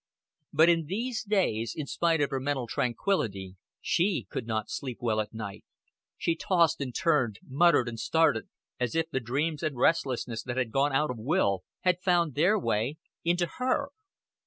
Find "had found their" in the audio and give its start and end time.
11.81-12.57